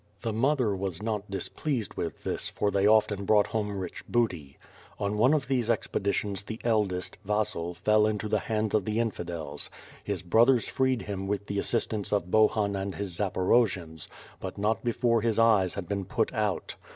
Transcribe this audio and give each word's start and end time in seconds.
The 0.23 0.33
mother 0.33 0.75
was 0.75 0.99
not 1.03 1.29
dis 1.29 1.47
pleased 1.47 1.93
with 1.93 2.23
this 2.23 2.47
for 2.49 2.71
they 2.71 2.87
often 2.87 3.23
brought 3.23 3.45
home 3.45 3.71
rich 3.77 4.03
booty. 4.09 4.57
On 4.97 5.15
one 5.15 5.31
of 5.31 5.47
these 5.47 5.69
expeditions 5.69 6.41
the 6.41 6.59
eldest, 6.63 7.19
Vasil, 7.23 7.75
fell 7.75 8.07
into 8.07 8.27
the 8.27 8.39
hands 8.39 8.73
of 8.73 8.85
the 8.85 8.97
Infidels; 8.99 9.69
his 10.03 10.23
brothers 10.23 10.67
freed 10.67 11.03
him 11.03 11.27
with 11.27 11.45
the 11.45 11.59
as 11.59 11.67
sistance 11.67 12.11
of 12.11 12.31
Bohun 12.31 12.75
and 12.75 12.95
his 12.95 13.11
Zaporojians, 13.13 14.07
but 14.39 14.57
not 14.57 14.83
before 14.83 15.21
his 15.21 15.37
eyes 15.37 15.75
had 15.75 15.87
been 15.87 16.05
put 16.05 16.33
out. 16.33 16.77